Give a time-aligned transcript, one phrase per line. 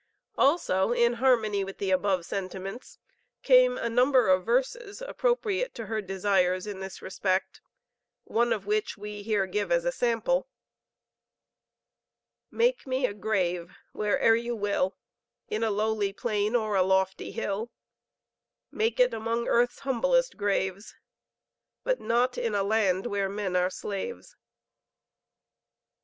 [0.35, 2.97] Also, in harmony with the above sentiments,
[3.43, 7.61] came a number of verses appropriate to her desires in this respect,
[8.23, 10.47] one of which we here give as a sample:
[12.49, 14.97] "Make me a grave where'er you will,
[15.49, 17.71] In a lowly plain, or a lofty hill,
[18.71, 20.95] Make it among earth's humblest graves,
[21.83, 24.35] But not in a land where men are slaves."